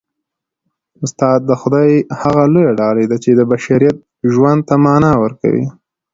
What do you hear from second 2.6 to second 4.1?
ډالۍ ده چي د بشریت